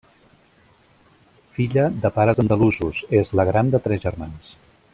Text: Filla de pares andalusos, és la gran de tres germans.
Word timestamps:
Filla 1.57 1.83
de 2.05 2.11
pares 2.15 2.41
andalusos, 2.45 3.03
és 3.21 3.33
la 3.41 3.47
gran 3.51 3.71
de 3.77 3.83
tres 3.89 4.05
germans. 4.09 4.53